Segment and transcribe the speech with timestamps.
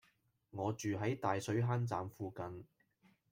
[0.49, 2.65] 我住喺大水坑站附近